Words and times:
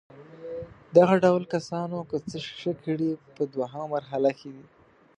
دغه 0.97 1.15
ډول 1.25 1.43
کسانو 1.53 1.97
که 2.09 2.17
څه 2.29 2.37
ښه 2.59 2.73
کړي 2.85 3.11
په 3.35 3.43
دوهمه 3.53 3.87
مرحله 3.95 4.31
کې 4.39 4.49
دي. 4.55 4.65